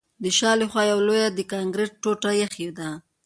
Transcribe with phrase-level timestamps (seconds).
[0.23, 2.89] د شا له خوا یوه لویه د کانکریټ ټوټه ایښې ده